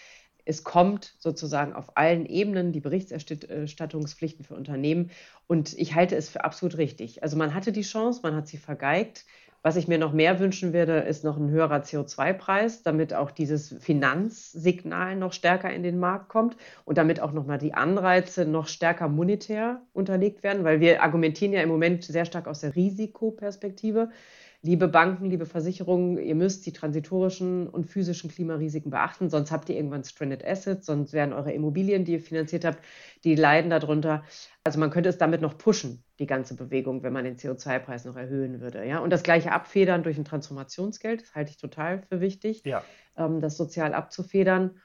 [0.44, 5.10] Es kommt sozusagen auf allen Ebenen die Berichterstattungspflichten für Unternehmen.
[5.46, 7.22] Und ich halte es für absolut richtig.
[7.22, 9.24] Also man hatte die Chance, man hat sie vergeigt.
[9.64, 13.76] Was ich mir noch mehr wünschen würde, ist noch ein höherer CO2-Preis, damit auch dieses
[13.78, 19.06] Finanzsignal noch stärker in den Markt kommt und damit auch nochmal die Anreize noch stärker
[19.06, 24.10] monetär unterlegt werden, weil wir argumentieren ja im Moment sehr stark aus der Risikoperspektive
[24.62, 29.74] liebe Banken, liebe Versicherungen, ihr müsst die transitorischen und physischen Klimarisiken beachten, sonst habt ihr
[29.74, 32.78] irgendwann Stranded Assets, sonst werden eure Immobilien, die ihr finanziert habt,
[33.24, 34.22] die leiden darunter.
[34.62, 38.16] Also man könnte es damit noch pushen, die ganze Bewegung, wenn man den CO2-Preis noch
[38.16, 38.86] erhöhen würde.
[38.86, 39.00] Ja?
[39.00, 42.84] Und das gleiche abfedern durch ein Transformationsgeld, das halte ich total für wichtig, ja.
[43.16, 44.78] ähm, das sozial abzufedern.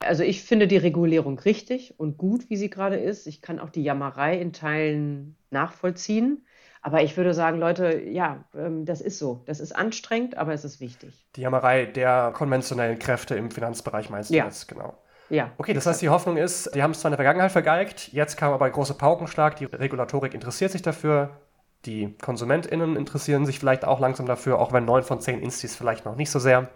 [0.00, 3.26] Also ich finde die Regulierung richtig und gut, wie sie gerade ist.
[3.26, 6.46] Ich kann auch die Jammerei in Teilen nachvollziehen.
[6.82, 9.42] Aber ich würde sagen, Leute, ja, ähm, das ist so.
[9.46, 11.26] Das ist anstrengend, aber es ist wichtig.
[11.36, 14.44] Die Jammerei der konventionellen Kräfte im Finanzbereich meinst du ja.
[14.44, 14.96] jetzt, genau.
[15.30, 15.50] Ja.
[15.58, 18.36] Okay, das heißt, die Hoffnung ist, die haben es zwar in der Vergangenheit vergeigt, jetzt
[18.36, 21.36] kam aber ein großer Paukenschlag, die Regulatorik interessiert sich dafür,
[21.84, 26.04] die KonsumentInnen interessieren sich vielleicht auch langsam dafür, auch wenn neun von zehn Instis vielleicht
[26.04, 26.68] noch nicht so sehr.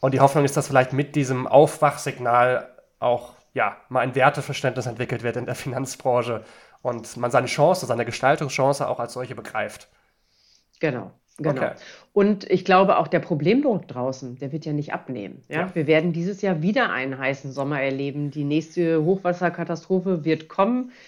[0.00, 2.68] Und die Hoffnung ist, dass vielleicht mit diesem Aufwachsignal
[2.98, 6.44] auch ja, mal ein Werteverständnis entwickelt wird in der Finanzbranche
[6.82, 9.88] und man seine Chance, seine Gestaltungschance auch als solche begreift.
[10.80, 11.12] Genau.
[11.38, 11.62] Genau.
[11.62, 11.72] Okay.
[12.12, 15.42] Und ich glaube auch der Problemdruck draußen, der wird ja nicht abnehmen.
[15.48, 15.60] Ja?
[15.60, 15.74] ja?
[15.74, 18.30] Wir werden dieses Jahr wieder einen heißen Sommer erleben.
[18.30, 20.92] Die nächste Hochwasserkatastrophe wird kommen.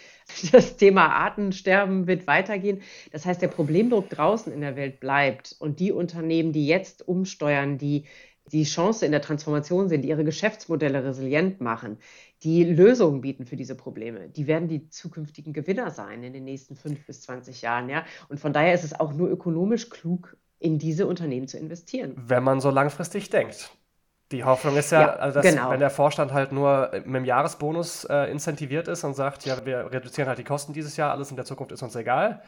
[0.52, 2.80] Das Thema Artensterben wird weitergehen.
[3.12, 5.54] Das heißt, der Problemdruck draußen in der Welt bleibt.
[5.58, 8.06] Und die Unternehmen, die jetzt umsteuern, die
[8.52, 11.98] die Chance in der Transformation sehen, die ihre Geschäftsmodelle resilient machen,
[12.44, 16.76] die Lösungen bieten für diese Probleme, die werden die zukünftigen Gewinner sein in den nächsten
[16.76, 17.88] fünf bis 20 Jahren.
[17.88, 18.04] Ja?
[18.28, 22.14] Und von daher ist es auch nur ökonomisch klug, in diese Unternehmen zu investieren.
[22.16, 23.70] Wenn man so langfristig denkt.
[24.32, 25.70] Die Hoffnung ist ja, ja also dass, genau.
[25.70, 29.92] wenn der Vorstand halt nur mit dem Jahresbonus äh, incentiviert ist und sagt, ja, wir
[29.92, 32.42] reduzieren halt die Kosten dieses Jahr, alles in der Zukunft ist uns egal,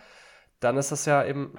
[0.60, 1.58] dann ist das ja eben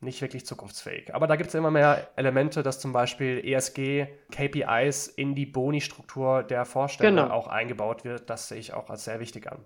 [0.00, 1.14] nicht wirklich zukunftsfähig.
[1.14, 6.42] Aber da gibt es immer mehr Elemente, dass zum Beispiel ESG, KPIs in die Boni-Struktur
[6.42, 7.34] der Vorstände genau.
[7.34, 8.28] auch eingebaut wird.
[8.28, 9.58] Das sehe ich auch als sehr wichtig an.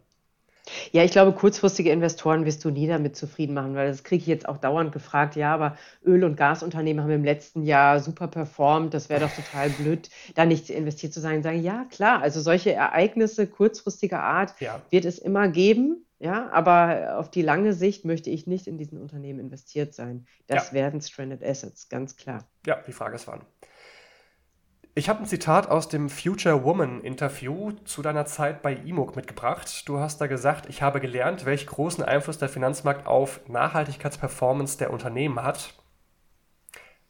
[0.92, 4.26] Ja, ich glaube, kurzfristige Investoren wirst du nie damit zufrieden machen, weil das kriege ich
[4.26, 5.36] jetzt auch dauernd gefragt.
[5.36, 8.94] Ja, aber Öl- und Gasunternehmen haben im letzten Jahr super performt.
[8.94, 11.42] Das wäre doch total blöd, da nicht investiert zu sein.
[11.42, 14.80] Sagen, ja, klar, also solche Ereignisse kurzfristiger Art ja.
[14.90, 16.04] wird es immer geben.
[16.20, 20.26] Ja, aber auf die lange Sicht möchte ich nicht in diesen Unternehmen investiert sein.
[20.46, 20.74] Das ja.
[20.74, 22.46] werden Stranded Assets, ganz klar.
[22.66, 23.40] Ja, die Frage ist wann.
[24.94, 29.88] Ich habe ein Zitat aus dem Future Woman Interview zu deiner Zeit bei IMOG mitgebracht.
[29.88, 34.92] Du hast da gesagt, ich habe gelernt, welch großen Einfluss der Finanzmarkt auf Nachhaltigkeitsperformance der
[34.92, 35.72] Unternehmen hat.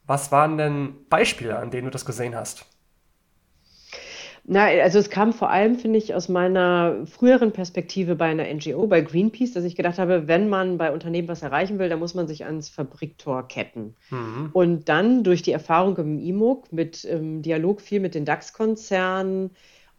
[0.06, 2.64] Was waren denn Beispiele, an denen du das gesehen hast?
[4.52, 8.88] Na, also es kam vor allem, finde ich, aus meiner früheren Perspektive bei einer NGO,
[8.88, 12.14] bei Greenpeace, dass ich gedacht habe, wenn man bei Unternehmen was erreichen will, dann muss
[12.14, 13.94] man sich ans Fabriktor ketten.
[14.10, 14.50] Mhm.
[14.52, 19.50] Und dann durch die Erfahrung im IMOG mit ähm, Dialog viel mit den DAX-Konzernen,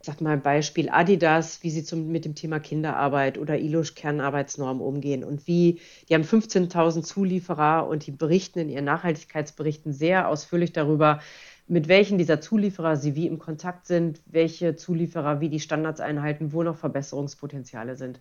[0.02, 5.24] sag mal Beispiel Adidas, wie sie zum, mit dem Thema Kinderarbeit oder ILUSH Kernarbeitsnorm umgehen
[5.24, 11.22] und wie, die haben 15.000 Zulieferer und die berichten in ihren Nachhaltigkeitsberichten sehr ausführlich darüber,
[11.72, 16.52] mit welchen dieser Zulieferer sie wie im Kontakt sind, welche Zulieferer wie die Standards einhalten,
[16.52, 18.20] wo noch Verbesserungspotenziale sind.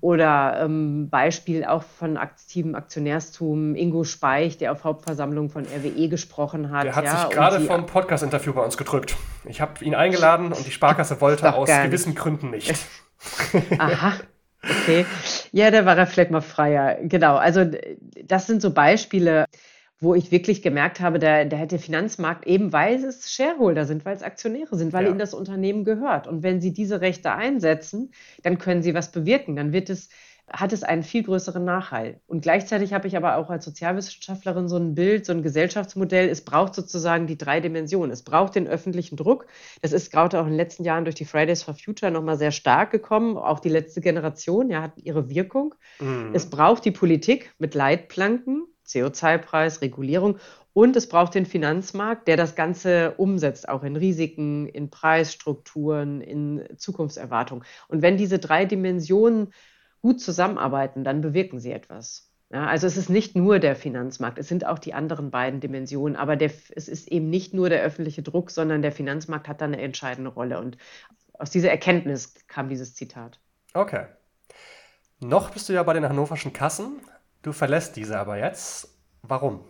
[0.00, 6.70] Oder ähm, Beispiel auch von aktivem Aktionärstum, Ingo Speich, der auf Hauptversammlung von RWE gesprochen
[6.70, 6.84] hat.
[6.84, 9.16] Der hat ja, sich gerade vom Podcast-Interview bei uns gedrückt.
[9.46, 12.18] Ich habe ihn eingeladen und die Sparkasse wollte aus gewissen nicht.
[12.20, 12.72] Gründen nicht.
[13.78, 14.12] Aha.
[14.62, 15.06] Okay.
[15.50, 16.98] Ja, da war er vielleicht mal freier.
[17.02, 17.34] Genau.
[17.34, 17.68] Also,
[18.22, 19.46] das sind so Beispiele
[19.98, 24.04] wo ich wirklich gemerkt habe, da, da hat der Finanzmarkt eben, weil es Shareholder sind,
[24.04, 25.10] weil es Aktionäre sind, weil ja.
[25.10, 26.26] ihnen das Unternehmen gehört.
[26.26, 29.56] Und wenn sie diese Rechte einsetzen, dann können sie was bewirken.
[29.56, 30.10] Dann wird es,
[30.52, 32.20] hat es einen viel größeren Nachhall.
[32.26, 36.28] Und gleichzeitig habe ich aber auch als Sozialwissenschaftlerin so ein Bild, so ein Gesellschaftsmodell.
[36.28, 38.10] Es braucht sozusagen die drei Dimensionen.
[38.10, 39.46] Es braucht den öffentlichen Druck.
[39.80, 42.52] Das ist gerade auch in den letzten Jahren durch die Fridays for Future nochmal sehr
[42.52, 43.38] stark gekommen.
[43.38, 45.74] Auch die letzte Generation ja, hat ihre Wirkung.
[46.00, 46.32] Mhm.
[46.34, 50.38] Es braucht die Politik mit Leitplanken CO2-Preis, Regulierung
[50.76, 56.64] und es braucht den Finanzmarkt, der das Ganze umsetzt, auch in Risiken, in Preisstrukturen, in
[56.76, 57.64] Zukunftserwartung.
[57.88, 59.54] Und wenn diese drei Dimensionen
[60.02, 62.30] gut zusammenarbeiten, dann bewirken sie etwas.
[62.50, 66.14] Ja, also es ist nicht nur der Finanzmarkt, es sind auch die anderen beiden Dimensionen,
[66.14, 69.64] aber der, es ist eben nicht nur der öffentliche Druck, sondern der Finanzmarkt hat da
[69.64, 70.60] eine entscheidende Rolle.
[70.60, 70.76] Und
[71.32, 73.40] aus dieser Erkenntnis kam dieses Zitat.
[73.74, 74.04] Okay.
[75.20, 77.00] Noch bist du ja bei den hannoverschen Kassen.
[77.46, 78.88] Du verlässt diese aber jetzt.
[79.22, 79.60] Warum?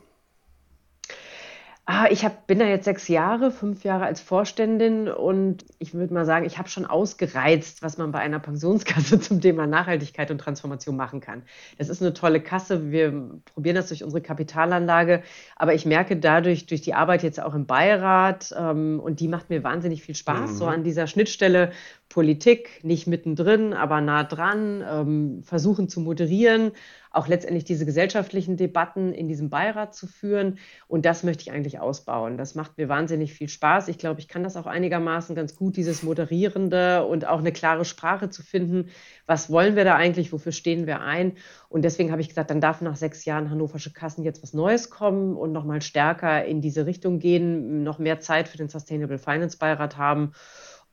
[1.85, 6.13] Ah, ich hab, bin da jetzt sechs Jahre, fünf Jahre als Vorständin und ich würde
[6.13, 10.39] mal sagen, ich habe schon ausgereizt, was man bei einer Pensionskasse zum Thema Nachhaltigkeit und
[10.39, 11.43] Transformation machen kann.
[11.77, 12.91] Das ist eine tolle Kasse.
[12.91, 15.23] Wir probieren das durch unsere Kapitalanlage,
[15.55, 19.51] aber ich merke dadurch, durch die Arbeit jetzt auch im Beirat ähm, und die macht
[19.51, 20.57] mir wahnsinnig viel Spaß, mhm.
[20.57, 21.71] so an dieser Schnittstelle
[22.09, 26.73] Politik, nicht mittendrin, aber nah dran, ähm, versuchen zu moderieren,
[27.17, 30.59] auch letztendlich diese gesellschaftlichen Debatten in diesem Beirat zu führen.
[30.87, 32.37] Und das möchte ich eigentlich ausbauen.
[32.37, 33.89] Das macht mir wahnsinnig viel Spaß.
[33.89, 37.85] Ich glaube, ich kann das auch einigermaßen ganz gut, dieses Moderierende und auch eine klare
[37.85, 38.91] Sprache zu finden.
[39.27, 40.33] Was wollen wir da eigentlich?
[40.33, 41.33] Wofür stehen wir ein?
[41.69, 44.91] Und deswegen habe ich gesagt, dann darf nach sechs Jahren Hannoversche Kassen jetzt was Neues
[44.91, 49.57] kommen und nochmal stärker in diese Richtung gehen, noch mehr Zeit für den Sustainable Finance
[49.57, 50.33] Beirat haben.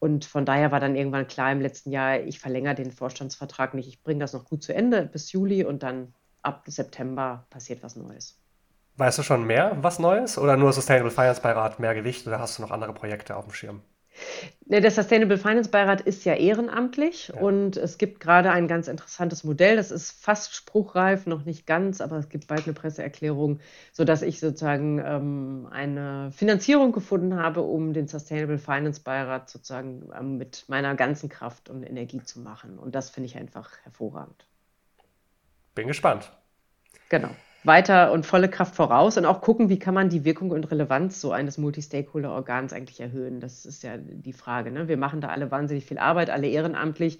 [0.03, 3.87] Und von daher war dann irgendwann klar im letzten Jahr, ich verlängere den Vorstandsvertrag nicht.
[3.87, 7.95] Ich bringe das noch gut zu Ende bis Juli und dann ab September passiert was
[7.95, 8.37] Neues.
[8.97, 10.37] Weißt du schon mehr, was Neues?
[10.37, 13.53] Oder nur Sustainable Finance Beirat mehr Gewicht oder hast du noch andere Projekte auf dem
[13.53, 13.81] Schirm?
[14.65, 17.41] Ne, der Sustainable Finance Beirat ist ja ehrenamtlich ja.
[17.41, 19.75] und es gibt gerade ein ganz interessantes Modell.
[19.75, 23.59] Das ist fast spruchreif, noch nicht ganz, aber es gibt bald eine Presseerklärung,
[23.91, 30.37] sodass ich sozusagen ähm, eine Finanzierung gefunden habe, um den Sustainable Finance Beirat sozusagen ähm,
[30.37, 32.79] mit meiner ganzen Kraft und Energie zu machen.
[32.79, 34.47] Und das finde ich einfach hervorragend.
[35.75, 36.31] Bin gespannt.
[37.09, 37.29] Genau
[37.63, 41.21] weiter und volle Kraft voraus und auch gucken, wie kann man die Wirkung und Relevanz
[41.21, 43.39] so eines Multi-Stakeholder-Organs eigentlich erhöhen.
[43.39, 44.71] Das ist ja die Frage.
[44.71, 44.87] Ne?
[44.87, 47.19] Wir machen da alle wahnsinnig viel Arbeit, alle ehrenamtlich.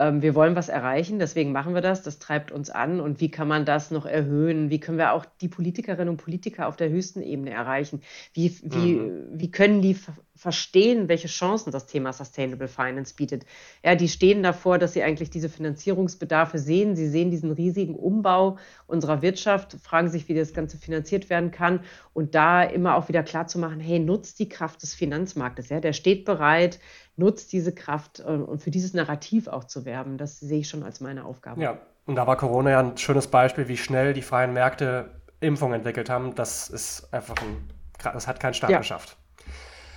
[0.00, 2.02] Ähm, wir wollen was erreichen, deswegen machen wir das.
[2.02, 3.00] Das treibt uns an.
[3.00, 4.70] Und wie kann man das noch erhöhen?
[4.70, 8.02] Wie können wir auch die Politikerinnen und Politiker auf der höchsten Ebene erreichen?
[8.32, 9.26] Wie, wie, mhm.
[9.32, 9.96] wie können die
[10.36, 13.44] verstehen, welche Chancen das Thema Sustainable Finance bietet?
[13.84, 16.94] Ja, die stehen davor, dass sie eigentlich diese Finanzierungsbedarfe sehen.
[16.94, 21.80] Sie sehen diesen riesigen Umbau unserer Wirtschaft, fragen sich, wie das Ganze finanziert werden kann.
[22.12, 25.70] Und da immer auch wieder klar zu machen, hey, nutzt die Kraft des Finanzmarktes.
[25.70, 26.78] Ja, der steht bereit,
[27.18, 30.18] nutzt diese Kraft äh, und für dieses Narrativ auch zu werben.
[30.18, 31.60] Das sehe ich schon als meine Aufgabe.
[31.60, 35.74] Ja, und da war Corona ja ein schönes Beispiel, wie schnell die freien Märkte Impfungen
[35.74, 36.34] entwickelt haben.
[36.34, 37.68] Das ist einfach ein,
[38.02, 38.78] das hat keinen Staat ja.
[38.78, 39.16] geschafft.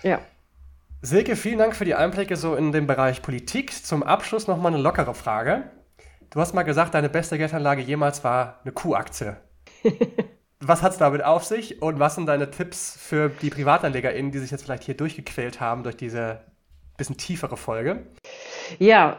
[0.03, 0.19] Ja.
[1.01, 3.71] Silke, vielen Dank für die Einblicke so in den Bereich Politik.
[3.85, 5.63] Zum Abschluss nochmal eine lockere Frage.
[6.29, 9.35] Du hast mal gesagt, deine beste Geldanlage jemals war eine Kuhaktie.
[10.59, 14.39] was hat es damit auf sich und was sind deine Tipps für die PrivatanlegerInnen, die
[14.39, 16.41] sich jetzt vielleicht hier durchgequält haben durch diese
[17.01, 18.05] bisschen tiefere Folge.
[18.77, 19.17] Ja,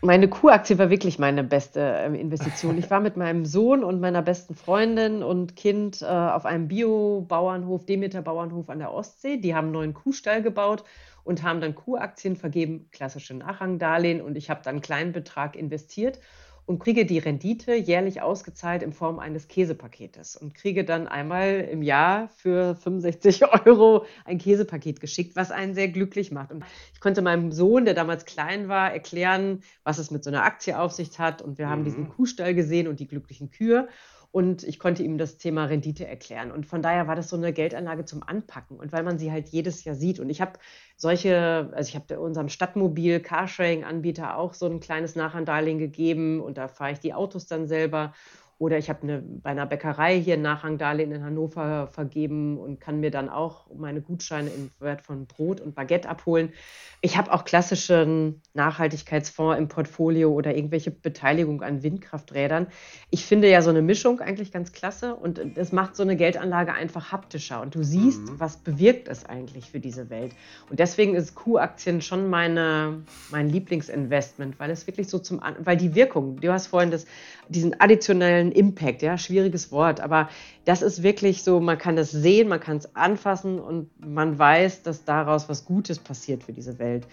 [0.00, 2.76] meine Kuhaktie war wirklich meine beste ähm, Investition.
[2.76, 7.86] Ich war mit meinem Sohn und meiner besten Freundin und Kind äh, auf einem Bio-Bauernhof,
[7.86, 9.36] Demeter-Bauernhof an der Ostsee.
[9.36, 10.82] Die haben einen neuen Kuhstall gebaut
[11.22, 14.20] und haben dann Kuhaktien vergeben, klassische Nachrangdarlehen.
[14.20, 16.18] Und ich habe dann einen kleinen Betrag investiert
[16.64, 21.82] und kriege die Rendite jährlich ausgezahlt in Form eines Käsepaketes und kriege dann einmal im
[21.82, 26.52] Jahr für 65 Euro ein Käsepaket geschickt, was einen sehr glücklich macht.
[26.52, 30.44] Und ich konnte meinem Sohn, der damals klein war, erklären, was es mit so einer
[30.44, 31.42] Aktie auf sich hat.
[31.42, 31.86] Und wir haben mhm.
[31.86, 33.88] diesen Kuhstall gesehen und die glücklichen Kühe
[34.32, 36.50] und ich konnte ihm das Thema Rendite erklären.
[36.50, 39.50] Und von daher war das so eine Geldanlage zum Anpacken und weil man sie halt
[39.50, 40.18] jedes Jahr sieht.
[40.18, 40.54] Und ich habe
[40.96, 46.68] solche, also ich habe unserem Stadtmobil Carsharing-Anbieter auch so ein kleines Nachrangdarlehen gegeben und da
[46.68, 48.14] fahre ich die Autos dann selber.
[48.58, 53.00] Oder ich habe eine, bei einer Bäckerei hier ein Nachrangdarlehen in Hannover vergeben und kann
[53.00, 56.52] mir dann auch meine Gutscheine im Wert von Brot und Baguette abholen.
[57.00, 62.68] Ich habe auch klassischen Nachhaltigkeitsfonds im Portfolio oder irgendwelche Beteiligung an Windkrafträdern.
[63.10, 66.72] Ich finde ja so eine Mischung eigentlich ganz klasse und das macht so eine Geldanlage
[66.72, 68.38] einfach haptischer und du siehst, mhm.
[68.38, 70.32] was bewirkt es eigentlich für diese Welt.
[70.70, 75.96] Und deswegen ist Q-Aktien schon meine, mein Lieblingsinvestment, weil es wirklich so zum, weil die
[75.96, 77.06] Wirkung, du hast vorhin das,
[77.48, 80.28] diesen additionellen Impact, ja, schwieriges Wort, aber
[80.64, 84.82] das ist wirklich so, man kann das sehen, man kann es anfassen und man weiß,
[84.82, 87.06] dass daraus was Gutes passiert für diese Welt.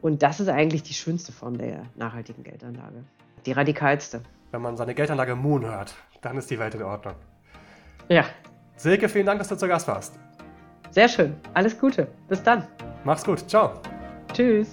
[0.00, 3.04] Und das ist eigentlich die schönste Form der nachhaltigen Geldanlage.
[3.46, 4.22] Die radikalste.
[4.50, 7.14] Wenn man seine Geldanlage Moon hört, dann ist die Welt in Ordnung.
[8.08, 8.24] Ja.
[8.76, 10.18] Silke, vielen Dank, dass du zu Gast warst.
[10.90, 11.34] Sehr schön.
[11.54, 12.06] Alles Gute.
[12.28, 12.66] Bis dann.
[13.04, 13.48] Mach's gut.
[13.48, 13.80] Ciao.
[14.32, 14.72] Tschüss.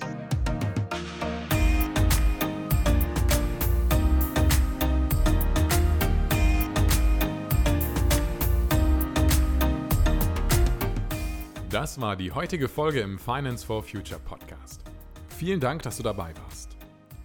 [11.81, 14.83] Das war die heutige Folge im Finance for Future Podcast.
[15.29, 16.77] Vielen Dank, dass du dabei warst.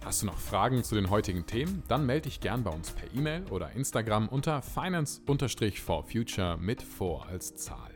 [0.03, 1.83] Hast du noch Fragen zu den heutigen Themen?
[1.87, 7.53] Dann melde dich gern bei uns per E-Mail oder Instagram unter finance-for-future mit vor als
[7.53, 7.91] Zahl.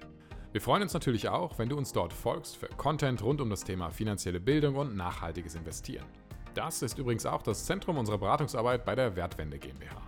[0.51, 3.63] Wir freuen uns natürlich auch, wenn du uns dort folgst für Content rund um das
[3.63, 6.05] Thema finanzielle Bildung und nachhaltiges Investieren.
[6.53, 9.99] Das ist übrigens auch das Zentrum unserer Beratungsarbeit bei der Wertwende GmbH.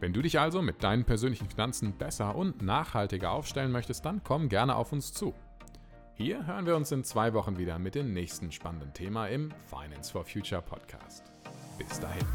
[0.00, 4.48] Wenn du dich also mit deinen persönlichen Finanzen besser und nachhaltiger aufstellen möchtest, dann komm
[4.48, 5.32] gerne auf uns zu.
[6.14, 10.12] Hier hören wir uns in zwei Wochen wieder mit dem nächsten spannenden Thema im Finance
[10.12, 11.24] for Future Podcast.
[11.78, 12.26] Bis dahin.